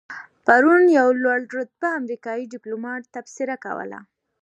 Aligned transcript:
پرون 0.45 0.83
یو 0.99 1.09
لوړ 1.23 1.39
رتبه 1.57 1.87
امریکایي 1.99 2.45
دیپلومات 2.53 3.03
تبصره 3.15 3.55
کوله. 3.65 3.99